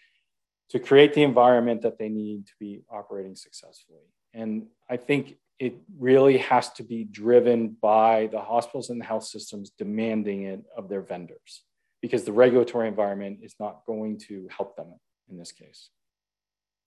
to 0.72 0.80
create 0.80 1.14
the 1.14 1.22
environment 1.22 1.84
that 1.84 2.00
they 2.00 2.10
need 2.10 2.48
to 2.48 2.54
be 2.60 2.82
operating 2.92 3.36
successfully. 3.36 4.10
And 4.34 4.66
I 4.90 4.98
think 4.98 5.38
it 5.60 5.76
really 5.98 6.38
has 6.38 6.72
to 6.74 6.84
be 6.84 7.06
driven 7.06 7.78
by 7.82 8.28
the 8.32 8.40
hospitals 8.40 8.90
and 8.90 9.00
the 9.00 9.06
health 9.06 9.24
systems 9.24 9.72
demanding 9.78 10.44
it 10.44 10.62
of 10.78 10.90
their 10.90 11.02
vendors 11.02 11.64
because 12.02 12.24
the 12.24 12.32
regulatory 12.32 12.88
environment 12.88 13.40
is 13.42 13.56
not 13.60 13.82
going 13.88 14.20
to 14.20 14.48
help 14.56 14.76
them 14.76 14.94
in 15.30 15.38
this 15.38 15.52
case. 15.52 15.90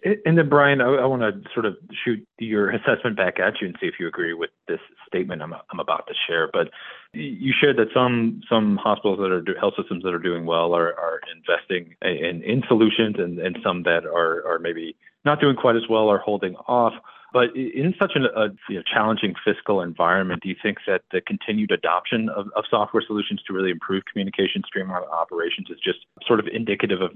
And 0.05 0.39
then, 0.39 0.49
Brian, 0.49 0.81
I, 0.81 0.87
I 0.87 1.07
want 1.07 1.23
to 1.23 1.51
sort 1.53 1.67
of 1.67 1.77
shoot 2.05 2.25
your 2.39 2.71
assessment 2.71 3.17
back 3.17 3.41
at 3.41 3.61
you 3.61 3.67
and 3.67 3.77
see 3.81 3.87
if 3.87 3.95
you 3.99 4.07
agree 4.07 4.33
with 4.33 4.51
this 4.69 4.79
statement 5.09 5.43
I'm, 5.43 5.53
I'm 5.53 5.81
about 5.81 6.07
to 6.07 6.15
share. 6.29 6.49
But 6.53 6.71
you 7.13 7.53
shared 7.61 7.79
that 7.79 7.89
some 7.93 8.41
some 8.49 8.77
hospitals 8.77 9.19
that 9.19 9.33
are 9.33 9.59
health 9.59 9.75
systems 9.77 10.05
that 10.05 10.15
are 10.15 10.21
doing 10.21 10.47
well 10.47 10.73
are, 10.73 10.95
are 10.97 11.21
investing 11.37 11.97
in, 12.01 12.45
in 12.45 12.63
solutions, 12.69 13.17
and, 13.19 13.41
and 13.41 13.59
some 13.65 13.83
that 13.85 14.07
are 14.07 14.47
are 14.47 14.61
maybe 14.61 14.95
not 15.25 15.41
doing 15.41 15.57
quite 15.57 15.75
as 15.75 15.89
well 15.91 16.09
are 16.09 16.19
holding 16.19 16.55
off. 16.69 16.93
But 17.33 17.55
in 17.55 17.95
such 17.99 18.13
an, 18.15 18.25
a 18.25 18.49
you 18.71 18.77
know, 18.77 18.83
challenging 18.83 19.35
fiscal 19.45 19.83
environment, 19.83 20.43
do 20.43 20.49
you 20.49 20.57
think 20.63 20.79
that 20.87 21.03
the 21.13 21.21
continued 21.21 21.71
adoption 21.71 22.29
of, 22.31 22.47
of 22.57 22.65
software 22.71 23.03
solutions 23.07 23.43
to 23.47 23.53
really 23.53 23.71
improve 23.71 24.05
communication, 24.11 24.63
streamline 24.67 25.03
operations, 25.13 25.69
is 25.71 25.79
just 25.83 25.99
sort 26.27 26.41
of 26.41 26.47
indicative 26.47 27.03
of 27.03 27.13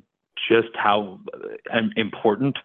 just 0.48 0.68
how 0.74 1.18
uh, 1.72 1.80
important 1.96 2.58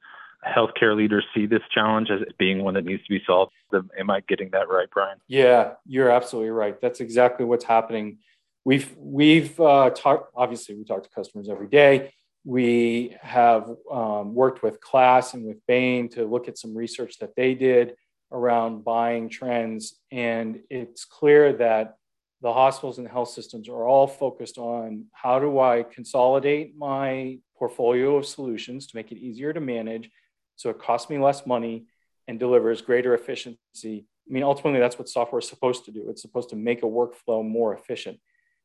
healthcare 0.46 0.96
leaders 0.96 1.26
see 1.34 1.46
this 1.46 1.62
challenge 1.74 2.10
as 2.10 2.22
being 2.38 2.64
one 2.64 2.74
that 2.74 2.86
needs 2.86 3.04
to 3.04 3.10
be 3.10 3.22
solved. 3.26 3.52
Am 3.98 4.10
I 4.10 4.22
getting 4.28 4.50
that 4.52 4.70
right, 4.70 4.88
Brian? 4.94 5.18
Yeah, 5.28 5.74
you're 5.86 6.10
absolutely 6.10 6.52
right. 6.52 6.80
That's 6.80 7.00
exactly 7.00 7.46
what's 7.46 7.66
happening. 7.66 8.20
We've 8.66 8.94
we've 8.98 9.60
uh, 9.60 9.92
talked. 9.92 10.32
Obviously, 10.36 10.76
we 10.76 10.84
talk 10.84 11.04
to 11.04 11.10
customers 11.10 11.48
every 11.50 11.68
day. 11.68 12.12
We 12.48 13.14
have 13.22 13.70
um, 13.92 14.34
worked 14.34 14.64
with 14.64 14.80
KLAS 14.80 15.34
and 15.34 15.44
with 15.44 15.58
Bain 15.68 16.08
to 16.12 16.24
look 16.24 16.48
at 16.48 16.58
some 16.58 16.74
research 16.74 17.20
that 17.20 17.36
they 17.36 17.54
did 17.54 17.96
around 18.32 18.86
buying 18.86 19.28
trends, 19.28 20.00
and 20.14 20.62
it's 20.70 21.04
clear 21.04 21.52
that 21.58 21.98
the 22.42 22.54
hospitals 22.54 23.00
and 23.00 23.08
health 23.08 23.32
systems 23.32 23.68
are 23.68 23.86
all 23.86 24.08
focused 24.08 24.58
on 24.58 25.08
how 25.12 25.40
do 25.40 25.60
I 25.60 25.84
consolidate 25.84 26.74
my 26.78 27.40
portfolio 27.58 28.16
of 28.16 28.26
solutions 28.26 28.88
to 28.88 28.96
make 28.96 29.12
it 29.12 29.18
easier 29.18 29.52
to 29.52 29.60
manage 29.60 30.10
so 30.56 30.70
it 30.70 30.80
costs 30.80 31.10
me 31.10 31.18
less 31.18 31.46
money 31.46 31.88
and 32.30 32.40
delivers 32.40 32.82
greater 32.82 33.14
efficiency. 33.14 34.06
I 34.30 34.34
mean, 34.34 34.44
ultimately, 34.44 34.80
that's 34.80 34.98
what 34.98 35.10
software 35.10 35.40
is 35.40 35.50
supposed 35.50 35.84
to 35.84 35.92
do. 35.92 36.08
It's 36.10 36.22
supposed 36.22 36.50
to 36.52 36.56
make 36.56 36.84
a 36.84 36.86
workflow 36.86 37.46
more 37.46 37.76
efficient. 37.76 38.22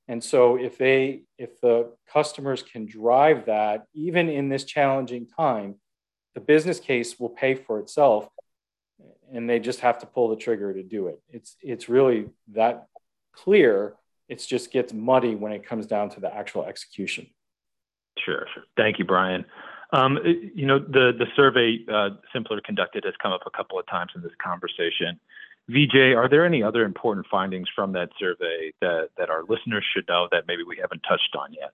And 0.09 0.23
so 0.23 0.57
if 0.57 0.79
they 0.79 1.23
if 1.39 1.61
the 1.61 1.93
customers 2.13 2.63
can 2.63 2.87
drive 2.87 3.47
that 3.47 3.85
even 3.95 4.29
in 4.29 4.49
this 4.49 4.65
challenging 4.65 5.27
time, 5.27 5.77
the 6.35 6.41
business 6.41 6.81
case 6.81 7.19
will 7.21 7.29
pay 7.29 7.55
for 7.55 7.79
itself 7.79 8.29
and 9.33 9.49
they 9.49 9.59
just 9.59 9.81
have 9.81 9.99
to 9.99 10.07
pull 10.07 10.29
the 10.29 10.37
trigger 10.37 10.73
to 10.75 10.83
do 10.83 11.09
it. 11.09 11.21
It's 11.31 11.57
it's 11.63 11.89
really 11.89 12.27
that 12.53 12.87
clear. 13.33 13.95
It 14.29 14.45
just 14.47 14.71
gets 14.71 14.93
muddy 14.93 15.35
when 15.35 15.53
it 15.53 15.67
comes 15.67 15.87
down 15.87 16.11
to 16.11 16.21
the 16.21 16.35
actual 16.35 16.65
execution. 16.65 17.27
Sure, 18.19 18.47
sure. 18.55 18.65
Thank 18.77 18.99
you, 18.99 19.05
Brian. 19.05 19.45
Um, 19.93 20.19
you 20.25 20.67
know, 20.67 20.79
the 20.79 21.13
the 21.19 21.27
survey 21.37 21.79
uh, 21.89 22.11
Symplr 22.35 22.63
conducted 22.65 23.05
has 23.05 23.15
come 23.23 23.33
up 23.33 23.43
a 23.47 23.51
couple 23.51 23.79
of 23.79 23.87
times 23.87 24.13
in 24.15 24.23
this 24.23 24.33
conversation. 24.43 25.19
Vijay, 25.71 26.17
are 26.17 26.29
there 26.29 26.45
any 26.45 26.63
other 26.63 26.85
important 26.85 27.27
findings 27.31 27.69
from 27.75 27.93
that 27.93 28.11
survey 28.19 28.73
that 28.81 29.11
that 29.17 29.31
our 29.31 29.45
listeners 29.49 29.85
should 29.95 30.07
know 30.09 30.29
that 30.33 30.45
maybe 30.47 30.65
we 30.65 30.77
haven't 30.81 31.03
touched 31.09 31.37
on 31.39 31.53
yet? 31.53 31.73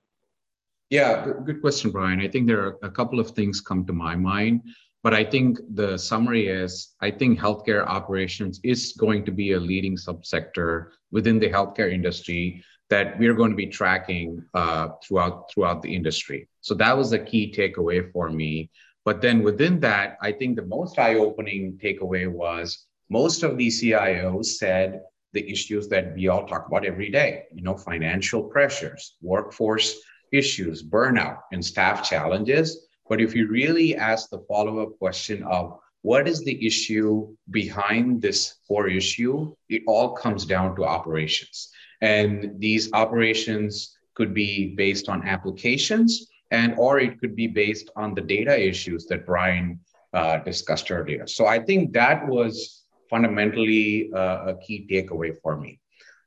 Yeah, 0.90 1.26
good 1.45 1.61
question, 1.61 1.90
Brian. 1.90 2.21
I 2.21 2.28
think 2.28 2.47
there 2.47 2.61
are 2.61 2.78
a 2.83 2.90
couple 2.90 3.21
of 3.21 3.30
things 3.33 3.61
come 3.61 3.85
to 3.87 3.92
my 3.92 4.14
mind, 4.14 4.62
but 5.02 5.14
I 5.14 5.25
think 5.25 5.59
the 5.75 5.99
summary 5.99 6.49
is 6.49 6.95
I 7.00 7.11
think 7.11 7.38
healthcare 7.38 7.87
operations 7.87 8.61
is 8.62 8.92
going 8.99 9.25
to 9.25 9.33
be 9.33 9.52
a 9.52 9.61
leading 9.61 9.97
subsector 9.97 10.88
within 11.11 11.38
the 11.38 11.50
healthcare 11.50 11.92
industry 11.92 12.62
that 12.90 13.18
we're 13.18 13.35
going 13.35 13.50
to 13.50 13.57
be 13.57 13.66
tracking 13.66 14.42
uh, 14.54 14.88
throughout 15.02 15.50
throughout 15.50 15.83
the 15.83 15.95
industry. 15.95 16.49
So 16.61 16.75
that 16.75 16.97
was 16.97 17.12
a 17.12 17.18
key 17.18 17.52
takeaway 17.57 18.12
for 18.12 18.30
me. 18.30 18.71
But 19.04 19.23
then 19.23 19.42
within 19.42 19.80
that, 19.80 20.18
I 20.21 20.33
think 20.33 20.57
the 20.57 20.66
most 20.66 20.99
eye-opening 20.99 21.78
takeaway 21.83 22.30
was 22.30 22.87
most 23.11 23.43
of 23.43 23.57
these 23.57 23.83
CIOs 23.83 24.47
said 24.47 25.03
the 25.33 25.50
issues 25.50 25.88
that 25.88 26.15
we 26.15 26.29
all 26.29 26.47
talk 26.47 26.67
about 26.67 26.85
every 26.85 27.11
day, 27.11 27.45
you 27.53 27.62
know, 27.62 27.77
financial 27.77 28.43
pressures, 28.43 29.17
workforce 29.23 29.99
issues, 30.33 30.83
burnout, 30.83 31.41
and 31.53 31.65
staff 31.65 32.09
challenges. 32.09 32.87
But 33.09 33.21
if 33.21 33.35
you 33.35 33.49
really 33.49 33.97
ask 33.97 34.29
the 34.31 34.45
follow-up 34.49 34.99
question 34.99 35.43
of 35.45 35.79
what 36.03 36.29
is 36.29 36.45
the 36.45 36.67
issue 36.67 37.35
behind 37.50 38.23
this 38.23 38.57
core 38.67 38.88
issue, 38.88 39.55
it 39.69 39.83
all 39.87 40.12
comes 40.12 40.45
down 40.45 40.77
to 40.77 40.85
operations. 40.85 41.71
And 42.00 42.55
these 42.59 42.93
operations 42.93 43.97
could 44.15 44.33
be 44.33 44.75
based 44.77 45.09
on 45.09 45.27
applications 45.27 46.29
and 46.50 46.75
or 46.79 46.99
it 46.99 47.21
could 47.21 47.37
be 47.37 47.47
based 47.47 47.91
on 47.97 48.15
the 48.15 48.21
data 48.21 48.59
issues 48.59 49.07
that 49.07 49.27
Brian 49.27 49.81
uh, 50.12 50.38
discussed 50.38 50.91
earlier. 50.91 51.27
So 51.27 51.47
I 51.47 51.59
think 51.59 51.93
that 51.93 52.27
was 52.27 52.77
fundamentally 53.09 54.11
uh, 54.15 54.53
a 54.53 54.59
key 54.65 54.87
takeaway 54.91 55.35
for 55.43 55.57
me. 55.57 55.81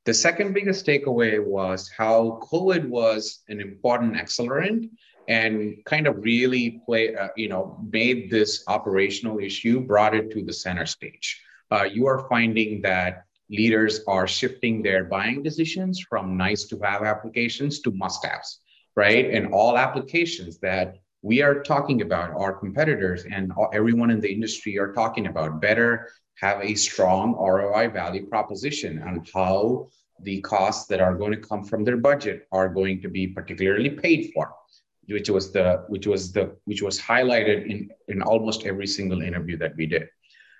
The 0.05 0.13
second 0.13 0.53
biggest 0.53 0.85
takeaway 0.85 1.43
was 1.43 1.89
how 1.95 2.39
COVID 2.51 2.87
was 2.87 3.41
an 3.49 3.61
important 3.61 4.15
accelerant 4.15 4.89
and 5.27 5.77
kind 5.85 6.07
of 6.07 6.23
really 6.23 6.81
play, 6.85 7.15
uh, 7.15 7.29
you 7.37 7.47
know, 7.47 7.77
made 7.91 8.31
this 8.31 8.63
operational 8.67 9.39
issue, 9.39 9.79
brought 9.79 10.15
it 10.15 10.31
to 10.31 10.43
the 10.43 10.53
center 10.53 10.87
stage. 10.87 11.39
Uh, 11.69 11.83
you 11.83 12.07
are 12.07 12.27
finding 12.27 12.81
that 12.81 13.25
leaders 13.49 14.01
are 14.07 14.27
shifting 14.27 14.81
their 14.81 15.03
buying 15.03 15.43
decisions 15.43 15.99
from 15.99 16.37
nice 16.37 16.63
to 16.65 16.79
have 16.79 17.03
applications 17.03 17.81
to 17.81 17.91
must 17.91 18.25
haves, 18.25 18.59
right? 18.95 19.29
And 19.29 19.53
all 19.53 19.77
applications 19.77 20.57
that 20.59 20.95
we 21.21 21.41
are 21.41 21.61
talking 21.61 22.01
about, 22.01 22.31
our 22.31 22.53
competitors 22.53 23.25
and 23.25 23.51
everyone 23.73 24.09
in 24.09 24.19
the 24.19 24.31
industry 24.31 24.77
are 24.79 24.91
talking 24.93 25.27
about, 25.27 25.61
better 25.61 26.09
have 26.35 26.61
a 26.63 26.73
strong 26.73 27.33
ROI 27.35 27.89
value 27.89 28.25
proposition 28.25 29.01
on 29.03 29.23
how 29.33 29.87
the 30.23 30.41
costs 30.41 30.87
that 30.87 30.99
are 30.99 31.15
going 31.15 31.31
to 31.31 31.37
come 31.37 31.63
from 31.63 31.83
their 31.83 31.97
budget 31.97 32.47
are 32.51 32.69
going 32.69 33.01
to 33.01 33.09
be 33.09 33.27
particularly 33.27 33.89
paid 33.89 34.31
for 34.33 34.51
which 35.07 35.29
was 35.29 35.51
the 35.51 35.83
which 35.87 36.07
was 36.07 36.31
the 36.31 36.55
which 36.65 36.81
was 36.81 36.99
highlighted 36.99 37.69
in 37.69 37.89
in 38.07 38.21
almost 38.21 38.65
every 38.65 38.87
single 38.87 39.21
interview 39.21 39.57
that 39.57 39.75
we 39.75 39.85
did. 39.85 40.07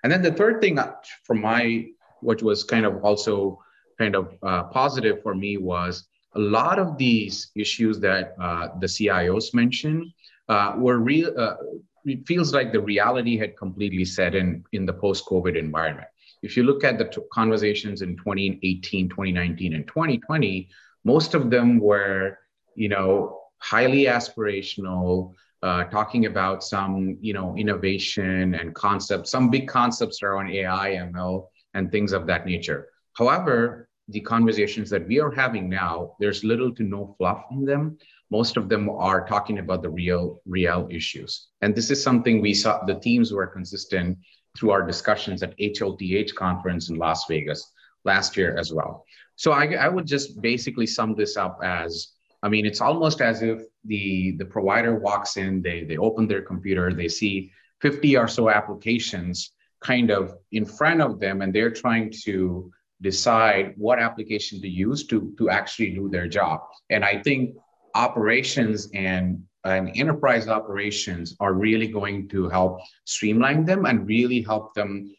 And 0.03 0.11
then 0.11 0.21
the 0.21 0.31
third 0.31 0.61
thing 0.61 0.79
uh, 0.79 0.93
from 1.23 1.41
my 1.41 1.87
which 2.21 2.43
was 2.43 2.63
kind 2.63 2.85
of 2.85 3.03
also 3.03 3.59
kind 3.97 4.15
of 4.15 4.35
uh, 4.43 4.63
positive 4.63 5.21
for 5.21 5.35
me 5.35 5.57
was 5.57 6.07
a 6.35 6.39
lot 6.39 6.79
of 6.79 6.97
these 6.97 7.51
issues 7.55 7.99
that 7.99 8.35
uh, 8.39 8.69
the 8.79 8.87
CIOs 8.87 9.53
mentioned 9.53 10.05
uh, 10.51 10.73
were 10.77 10.99
real. 10.99 11.29
Uh, 11.37 11.55
it 12.03 12.27
feels 12.27 12.53
like 12.53 12.71
the 12.71 12.81
reality 12.93 13.37
had 13.37 13.55
completely 13.57 14.05
set 14.05 14.35
in 14.35 14.63
in 14.73 14.85
the 14.85 14.93
post-COVID 14.93 15.55
environment. 15.57 16.09
If 16.43 16.57
you 16.57 16.63
look 16.63 16.83
at 16.83 16.97
the 16.97 17.05
t- 17.05 17.21
conversations 17.31 18.01
in 18.01 18.17
2018, 18.17 19.09
2019, 19.09 19.73
and 19.75 19.87
2020, 19.87 20.69
most 21.05 21.35
of 21.35 21.49
them 21.49 21.79
were, 21.79 22.37
you 22.75 22.89
know, 22.89 23.39
highly 23.59 24.03
aspirational, 24.17 25.33
uh, 25.63 25.83
talking 25.85 26.25
about 26.25 26.63
some, 26.63 27.17
you 27.21 27.33
know, 27.33 27.55
innovation 27.55 28.55
and 28.55 28.73
concepts, 28.73 29.31
some 29.31 29.49
big 29.49 29.67
concepts 29.67 30.23
around 30.23 30.49
AI, 30.49 30.87
ML, 31.11 31.45
and 31.75 31.91
things 31.91 32.11
of 32.11 32.25
that 32.27 32.45
nature. 32.45 32.89
However, 33.13 33.87
the 34.07 34.21
conversations 34.21 34.89
that 34.89 35.07
we 35.07 35.19
are 35.19 35.31
having 35.31 35.69
now, 35.69 36.15
there's 36.19 36.43
little 36.43 36.73
to 36.75 36.83
no 36.83 37.15
fluff 37.17 37.45
in 37.51 37.63
them. 37.63 37.97
Most 38.31 38.57
of 38.57 38.69
them 38.69 38.89
are 38.89 39.27
talking 39.27 39.59
about 39.59 39.81
the 39.81 39.89
real, 39.89 40.41
real 40.45 40.87
issues. 40.89 41.49
And 41.61 41.75
this 41.75 41.91
is 41.91 42.01
something 42.01 42.41
we 42.41 42.53
saw, 42.53 42.83
the 42.85 42.95
teams 42.95 43.31
were 43.31 43.45
consistent 43.45 44.17
through 44.57 44.71
our 44.71 44.85
discussions 44.85 45.43
at 45.43 45.57
HLTH 45.57 46.33
conference 46.35 46.89
in 46.89 46.95
Las 46.95 47.25
Vegas 47.27 47.71
last 48.05 48.37
year 48.37 48.57
as 48.57 48.73
well. 48.73 49.05
So 49.35 49.51
I, 49.51 49.73
I 49.73 49.87
would 49.87 50.07
just 50.07 50.41
basically 50.41 50.87
sum 50.87 51.15
this 51.15 51.37
up 51.37 51.59
as, 51.63 52.13
I 52.41 52.49
mean, 52.49 52.65
it's 52.65 52.81
almost 52.81 53.21
as 53.21 53.41
if 53.41 53.61
the, 53.85 54.35
the 54.37 54.45
provider 54.45 54.95
walks 54.95 55.37
in, 55.37 55.61
they, 55.61 55.83
they 55.83 55.97
open 55.97 56.27
their 56.27 56.41
computer, 56.41 56.93
they 56.93 57.07
see 57.07 57.51
50 57.81 58.17
or 58.17 58.27
so 58.27 58.49
applications 58.49 59.51
kind 59.81 60.11
of 60.11 60.35
in 60.51 60.65
front 60.65 61.01
of 61.01 61.19
them, 61.19 61.41
and 61.41 61.53
they're 61.53 61.71
trying 61.71 62.13
to 62.23 62.71
decide 63.01 63.73
what 63.77 63.99
application 63.99 64.61
to 64.61 64.67
use 64.67 65.07
to, 65.07 65.33
to 65.37 65.49
actually 65.49 65.89
do 65.91 66.07
their 66.07 66.27
job. 66.27 66.61
And 66.89 67.03
I 67.03 67.21
think 67.21 67.55
operations 67.95 68.89
and, 68.93 69.43
and 69.63 69.91
enterprise 69.95 70.47
operations 70.47 71.35
are 71.39 71.53
really 71.53 71.87
going 71.87 72.27
to 72.29 72.49
help 72.49 72.79
streamline 73.05 73.65
them 73.65 73.85
and 73.85 74.07
really 74.07 74.41
help 74.41 74.73
them 74.73 75.13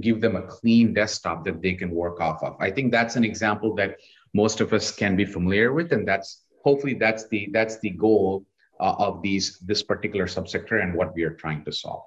give 0.00 0.20
them 0.20 0.36
a 0.36 0.42
clean 0.42 0.94
desktop 0.94 1.44
that 1.44 1.60
they 1.60 1.74
can 1.74 1.90
work 1.90 2.20
off 2.20 2.42
of. 2.42 2.56
I 2.60 2.70
think 2.70 2.92
that's 2.92 3.16
an 3.16 3.24
example 3.24 3.74
that 3.76 3.98
most 4.34 4.60
of 4.60 4.72
us 4.72 4.90
can 4.90 5.16
be 5.16 5.24
familiar 5.24 5.72
with, 5.72 5.92
and 5.92 6.08
that's 6.08 6.44
hopefully 6.64 6.94
that's 6.94 7.28
the 7.28 7.50
that's 7.52 7.78
the 7.80 7.90
goal 7.90 8.46
uh, 8.80 8.94
of 8.98 9.22
these 9.22 9.58
this 9.58 9.82
particular 9.82 10.26
subsector 10.26 10.82
and 10.82 10.94
what 10.94 11.14
we 11.14 11.24
are 11.24 11.34
trying 11.34 11.64
to 11.64 11.72
solve. 11.72 12.02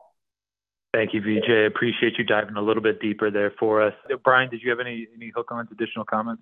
Thank 0.93 1.13
you, 1.13 1.21
Vijay. 1.21 1.67
Appreciate 1.67 2.17
you 2.17 2.23
diving 2.23 2.55
a 2.55 2.61
little 2.61 2.81
bit 2.81 3.01
deeper 3.01 3.29
there 3.29 3.51
for 3.59 3.81
us. 3.81 3.93
Brian, 4.23 4.49
did 4.49 4.61
you 4.63 4.69
have 4.69 4.79
any 4.79 5.07
any 5.15 5.31
hook 5.35 5.51
on 5.51 5.67
additional 5.71 6.05
comments? 6.05 6.41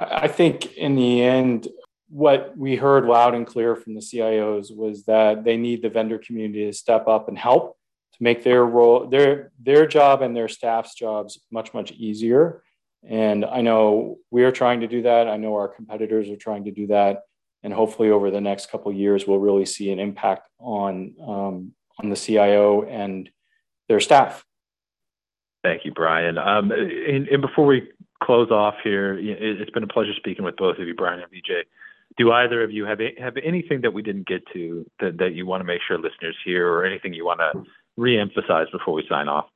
I 0.00 0.28
think 0.28 0.76
in 0.76 0.94
the 0.94 1.22
end, 1.22 1.68
what 2.08 2.56
we 2.56 2.76
heard 2.76 3.04
loud 3.04 3.34
and 3.34 3.46
clear 3.46 3.76
from 3.76 3.94
the 3.94 4.00
CIOs 4.00 4.74
was 4.74 5.04
that 5.04 5.44
they 5.44 5.56
need 5.56 5.82
the 5.82 5.90
vendor 5.90 6.18
community 6.18 6.66
to 6.66 6.72
step 6.72 7.06
up 7.06 7.28
and 7.28 7.38
help 7.38 7.76
to 8.14 8.22
make 8.22 8.42
their 8.42 8.64
role 8.64 9.06
their 9.06 9.52
their 9.60 9.86
job 9.86 10.22
and 10.22 10.36
their 10.36 10.48
staff's 10.48 10.94
jobs 10.94 11.40
much 11.50 11.74
much 11.74 11.92
easier. 11.92 12.62
And 13.06 13.44
I 13.44 13.60
know 13.60 14.18
we 14.30 14.44
are 14.44 14.52
trying 14.52 14.80
to 14.80 14.88
do 14.88 15.02
that. 15.02 15.28
I 15.28 15.36
know 15.36 15.54
our 15.54 15.68
competitors 15.68 16.28
are 16.30 16.36
trying 16.36 16.64
to 16.64 16.72
do 16.72 16.88
that. 16.88 17.22
And 17.62 17.72
hopefully, 17.72 18.10
over 18.10 18.30
the 18.30 18.40
next 18.40 18.70
couple 18.70 18.92
years, 18.92 19.26
we'll 19.26 19.38
really 19.38 19.66
see 19.66 19.90
an 19.90 19.98
impact 19.98 20.48
on 20.58 21.14
um, 21.20 21.72
on 21.98 22.10
the 22.10 22.16
CIO 22.16 22.84
and 22.84 23.28
their 23.88 24.00
staff. 24.00 24.44
Thank 25.64 25.84
you, 25.84 25.92
Brian. 25.92 26.38
Um, 26.38 26.70
and, 26.70 27.26
and, 27.28 27.42
before 27.42 27.66
we 27.66 27.90
close 28.22 28.50
off 28.50 28.76
here, 28.84 29.18
it's 29.18 29.70
been 29.72 29.82
a 29.82 29.88
pleasure 29.88 30.12
speaking 30.16 30.44
with 30.44 30.56
both 30.56 30.78
of 30.78 30.86
you, 30.86 30.94
Brian 30.94 31.20
and 31.20 31.30
Vijay. 31.30 31.62
Do 32.16 32.32
either 32.32 32.62
of 32.62 32.72
you 32.72 32.84
have 32.86 33.00
have 33.18 33.36
anything 33.36 33.82
that 33.82 33.92
we 33.92 34.02
didn't 34.02 34.26
get 34.26 34.42
to 34.52 34.90
that, 35.00 35.18
that 35.18 35.34
you 35.34 35.46
want 35.46 35.60
to 35.60 35.64
make 35.64 35.80
sure 35.86 35.98
listeners 35.98 36.36
hear, 36.44 36.66
or 36.66 36.84
anything 36.84 37.12
you 37.12 37.24
want 37.24 37.40
to 37.40 37.62
reemphasize 37.98 38.70
before 38.72 38.94
we 38.94 39.04
sign 39.08 39.28
off? 39.28 39.46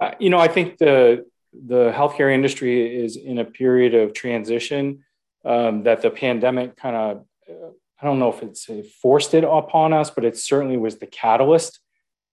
Uh, 0.00 0.12
you 0.18 0.30
know, 0.30 0.38
I 0.38 0.48
think 0.48 0.78
the 0.78 1.26
the 1.52 1.92
healthcare 1.92 2.32
industry 2.32 3.04
is 3.04 3.16
in 3.16 3.38
a 3.38 3.44
period 3.44 3.94
of 3.94 4.14
transition 4.14 5.04
um, 5.44 5.82
that 5.84 6.02
the 6.02 6.10
pandemic 6.10 6.76
kind 6.76 6.96
of 6.96 7.24
uh, 7.48 7.68
I 8.00 8.06
don't 8.06 8.18
know 8.18 8.32
if 8.32 8.42
it's 8.42 8.68
forced 9.00 9.34
it 9.34 9.44
upon 9.44 9.92
us, 9.92 10.10
but 10.10 10.24
it 10.24 10.36
certainly 10.36 10.76
was 10.76 10.96
the 10.96 11.06
catalyst 11.06 11.78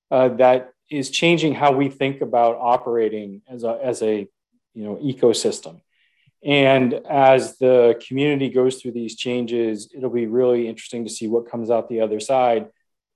uh, 0.09 0.29
that 0.29 0.71
is 0.89 1.11
changing 1.11 1.53
how 1.53 1.71
we 1.71 1.89
think 1.89 2.21
about 2.21 2.57
operating 2.59 3.43
as 3.47 3.63
a, 3.63 3.79
as 3.83 4.01
a 4.01 4.27
you 4.73 4.83
know 4.83 4.95
ecosystem 4.95 5.81
and 6.43 6.93
as 7.09 7.57
the 7.57 8.01
community 8.07 8.49
goes 8.49 8.81
through 8.81 8.91
these 8.91 9.15
changes 9.15 9.89
it'll 9.95 10.09
be 10.09 10.27
really 10.27 10.67
interesting 10.67 11.03
to 11.03 11.09
see 11.09 11.27
what 11.27 11.49
comes 11.49 11.69
out 11.69 11.89
the 11.89 12.01
other 12.01 12.19
side 12.19 12.67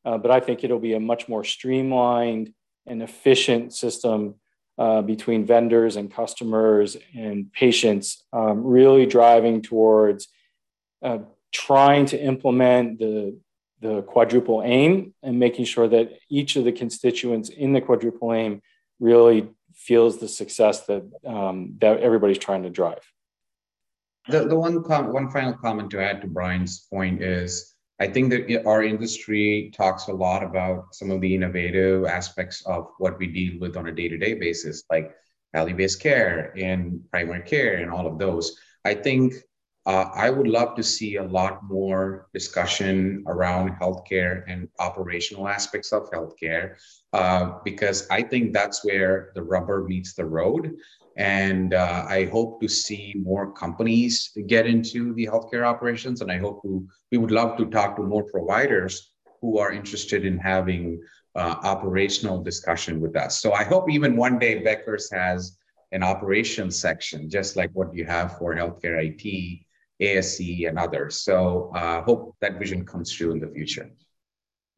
uh, 0.06 0.18
but 0.18 0.32
i 0.32 0.40
think 0.40 0.64
it'll 0.64 0.80
be 0.80 0.94
a 0.94 1.00
much 1.00 1.28
more 1.28 1.44
streamlined 1.44 2.54
and 2.86 3.02
efficient 3.02 3.74
system 3.74 4.36
uh, 4.78 5.02
between 5.02 5.46
vendors 5.46 5.96
and 5.96 6.12
customers 6.12 6.98
and 7.16 7.52
patients 7.54 8.24
um, 8.34 8.64
really 8.64 9.06
driving 9.06 9.62
towards 9.62 10.28
uh, 11.04 11.20
trying 11.52 12.06
to 12.06 12.22
implement 12.22 13.00
the 13.00 13.38
the 13.84 14.02
quadruple 14.04 14.64
aim 14.64 15.14
and 15.22 15.38
making 15.38 15.66
sure 15.66 15.88
that 15.90 16.18
each 16.30 16.56
of 16.56 16.64
the 16.64 16.72
constituents 16.72 17.50
in 17.50 17.74
the 17.74 17.82
quadruple 17.82 18.34
aim 18.34 18.62
really 19.00 19.50
feels 19.76 20.20
the 20.20 20.28
success 20.28 20.86
that 20.86 21.04
um, 21.28 21.76
that 21.80 22.00
everybody's 22.00 22.38
trying 22.38 22.64
to 22.64 22.70
drive. 22.70 23.13
The, 24.28 24.46
the 24.48 24.56
one 24.58 24.84
com- 24.84 25.12
one 25.12 25.30
final 25.30 25.54
comment 25.54 25.92
to 25.92 26.02
add 26.02 26.22
to 26.22 26.28
Brian's 26.28 26.88
point 26.90 27.22
is 27.22 27.76
I 28.00 28.08
think 28.08 28.32
that 28.32 28.66
our 28.66 28.84
industry 28.84 29.72
talks 29.76 30.08
a 30.08 30.14
lot 30.14 30.44
about 30.44 30.96
some 30.96 31.12
of 31.12 31.22
the 31.22 31.34
innovative 31.34 32.06
aspects 32.06 32.66
of 32.66 32.88
what 32.98 33.20
we 33.20 33.28
deal 33.28 33.60
with 33.60 33.78
on 33.78 33.88
a 33.88 33.92
day-to-day 33.92 34.36
basis, 34.36 34.84
like 34.90 35.14
value-based 35.54 36.02
care 36.02 36.54
and 36.58 37.02
primary 37.12 37.44
care 37.44 37.76
and 37.76 37.92
all 37.92 38.08
of 38.08 38.18
those. 38.18 38.58
I 38.84 38.96
think 38.96 39.36
uh, 39.86 40.10
I 40.14 40.30
would 40.30 40.48
love 40.48 40.76
to 40.76 40.84
see 40.84 41.18
a 41.18 41.24
lot 41.24 41.64
more 41.64 42.28
discussion 42.34 43.24
around 43.28 43.78
healthcare 43.82 44.44
and 44.48 44.70
operational 44.80 45.48
aspects 45.48 45.92
of 45.92 46.10
healthcare 46.10 46.76
uh, 47.12 47.60
because 47.66 48.08
I 48.10 48.24
think 48.24 48.54
that's 48.54 48.84
where 48.86 49.32
the 49.36 49.44
rubber 49.44 49.84
meets 49.84 50.14
the 50.14 50.26
road. 50.26 50.76
And 51.18 51.74
uh, 51.74 52.06
I 52.08 52.26
hope 52.26 52.60
to 52.62 52.68
see 52.68 53.16
more 53.22 53.52
companies 53.52 54.32
get 54.48 54.66
into 54.66 55.14
the 55.14 55.28
healthcare 55.28 55.64
operations. 55.64 56.22
And 56.22 56.32
I 56.32 56.38
hope 56.38 56.62
we, 56.64 56.80
we 57.12 57.18
would 57.18 57.32
love 57.32 57.58
to 57.58 57.66
talk 57.68 57.96
to 57.98 58.04
more 58.04 58.24
providers 58.24 59.12
who 59.42 59.60
are 59.60 59.72
interested 59.72 60.26
in 60.26 60.38
having 60.38 61.02
uh, 61.36 61.56
operational 61.64 62.42
discussion 62.42 63.00
with 63.00 63.16
us. 63.16 63.40
So 63.42 63.54
I 63.54 63.64
hope 63.64 63.90
even 63.90 64.16
one 64.16 64.40
day 64.40 64.64
Becker's 64.64 65.12
has 65.12 65.58
an 65.92 66.04
operations 66.04 66.80
section, 66.80 67.30
just 67.30 67.56
like 67.56 67.70
what 67.74 67.94
you 67.94 68.06
have 68.06 68.38
for 68.38 68.56
healthcare 68.56 68.98
IT 69.04 69.64
ASC, 70.02 70.68
and 70.68 70.78
others. 70.78 71.22
So 71.22 71.72
uh, 71.76 72.02
hope 72.02 72.36
that 72.42 72.60
vision 72.60 72.86
comes 72.86 73.12
true 73.12 73.32
in 73.32 73.40
the 73.40 73.48
future. 73.48 73.90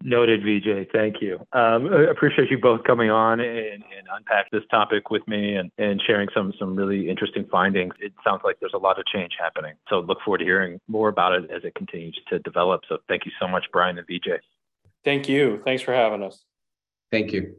Noted, 0.04 0.44
VJ. 0.44 0.92
Thank 0.92 1.22
you. 1.22 1.40
Um, 1.54 1.92
I 1.92 2.04
appreciate 2.12 2.52
you 2.52 2.60
both 2.60 2.84
coming 2.84 3.10
on 3.10 3.40
and, 3.40 3.84
and 3.84 4.08
unpack 4.16 4.52
this 4.52 4.64
topic 4.70 5.10
with 5.10 5.28
me 5.28 5.56
and, 5.56 5.72
and 5.78 6.02
sharing 6.06 6.28
some 6.36 6.54
some 6.60 6.76
really 6.76 7.10
interesting 7.10 7.46
findings. 7.52 7.96
It 8.00 8.14
sounds 8.24 8.42
like 8.44 8.58
there's 8.60 8.74
a 8.76 8.80
lot 8.80 9.00
of 9.00 9.06
change 9.08 9.34
happening. 9.40 9.74
So 9.90 10.02
look 10.02 10.20
forward 10.24 10.40
to 10.40 10.44
hearing 10.44 10.80
more 10.88 11.10
about 11.10 11.34
it 11.34 11.50
as 11.50 11.64
it 11.64 11.74
continues 11.76 12.20
to 12.30 12.40
develop. 12.40 12.82
So 12.88 12.98
thank 13.08 13.26
you 13.26 13.32
so 13.40 13.48
much, 13.48 13.66
Brian 13.72 13.98
and 13.98 14.06
VJ. 14.06 14.42
Thank 15.04 15.28
you. 15.30 15.62
Thanks 15.64 15.82
for 15.82 15.94
having 15.94 16.22
us. 16.22 16.44
Thank 17.12 17.32
you. 17.32 17.56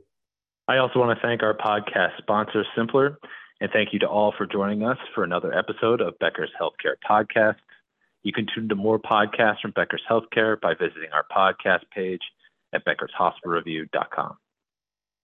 I 0.69 0.79
also 0.79 0.99
want 0.99 1.19
to 1.19 1.27
thank 1.27 1.43
our 1.43 1.55
podcast 1.55 2.19
sponsor, 2.19 2.65
Symplr. 2.77 3.17
And 3.61 3.71
thank 3.73 3.93
you 3.93 3.99
to 4.01 4.07
all 4.07 4.35
for 4.37 4.47
joining 4.47 4.83
us 4.83 4.99
for 5.15 5.25
another 5.25 5.57
episode 5.57 6.01
of 6.01 6.19
Becker's 6.19 6.51
Healthcare 6.61 6.97
Podcast. 7.09 7.57
You 8.27 8.33
can 8.33 8.49
tune 8.53 8.69
to 8.71 8.75
more 8.75 8.99
podcasts 8.99 9.61
from 9.61 9.71
Becker's 9.71 10.03
Healthcare 10.11 10.61
by 10.61 10.75
visiting 10.75 11.11
our 11.13 11.25
podcast 11.31 11.83
page 11.95 12.23
at 12.73 12.85
beckershospitalreview.com. 12.85 14.37